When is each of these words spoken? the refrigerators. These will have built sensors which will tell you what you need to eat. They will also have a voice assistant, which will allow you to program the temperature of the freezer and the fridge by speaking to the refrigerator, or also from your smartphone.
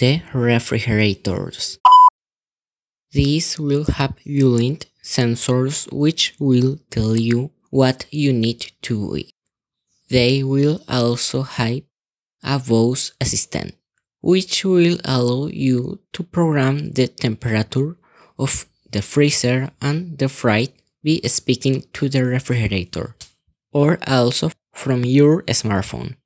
the 0.00 0.22
refrigerators. 0.32 1.78
These 3.12 3.60
will 3.60 3.84
have 3.84 4.14
built 4.24 4.86
sensors 5.04 5.92
which 5.92 6.34
will 6.40 6.78
tell 6.90 7.16
you 7.16 7.50
what 7.68 8.06
you 8.10 8.32
need 8.32 8.72
to 8.82 9.16
eat. 9.16 9.30
They 10.08 10.42
will 10.42 10.80
also 10.88 11.42
have 11.42 11.82
a 12.42 12.58
voice 12.58 13.12
assistant, 13.20 13.74
which 14.22 14.64
will 14.64 14.96
allow 15.04 15.48
you 15.48 16.00
to 16.14 16.22
program 16.22 16.92
the 16.92 17.06
temperature 17.06 17.96
of 18.38 18.64
the 18.90 19.02
freezer 19.02 19.70
and 19.82 20.18
the 20.18 20.28
fridge 20.28 20.72
by 21.04 21.20
speaking 21.28 21.84
to 21.92 22.08
the 22.08 22.24
refrigerator, 22.24 23.16
or 23.70 23.98
also 24.06 24.50
from 24.72 25.04
your 25.04 25.42
smartphone. 25.42 26.16